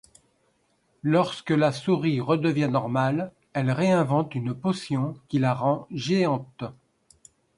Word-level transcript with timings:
Lorsque 1.03 1.51
la 1.51 1.71
souris 1.71 2.21
redevient 2.21 2.69
normale, 2.71 3.31
elle 3.53 3.69
réinvente 3.69 4.33
une 4.33 4.55
potion 4.55 5.13
qui 5.27 5.37
la 5.37 5.53
rend 5.53 5.85
géante. 5.91 6.63